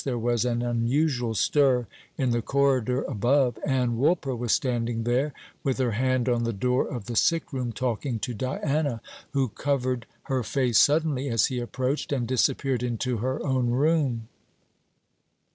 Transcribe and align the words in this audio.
There 0.03 0.17
was 0.17 0.45
an 0.45 0.63
unusual 0.63 1.35
stir 1.35 1.85
in 2.17 2.31
the 2.31 2.41
corridor 2.41 3.03
above. 3.03 3.59
Ann 3.63 3.97
Woolper 3.99 4.35
was 4.35 4.51
standing 4.51 5.03
there, 5.03 5.31
with 5.63 5.77
her 5.77 5.91
hand 5.91 6.27
on 6.27 6.43
the 6.43 6.51
door 6.53 6.87
of 6.87 7.05
the 7.05 7.15
sick 7.15 7.53
room, 7.53 7.71
talking 7.71 8.17
to 8.21 8.33
Diana, 8.33 8.99
who 9.33 9.49
covered 9.49 10.07
her 10.23 10.41
face 10.41 10.79
suddenly 10.79 11.29
as 11.29 11.45
he 11.53 11.59
approached, 11.59 12.11
and 12.11 12.27
disappeared 12.27 12.81
into 12.81 13.17
her 13.17 13.45
own 13.45 13.69
room. 13.69 14.27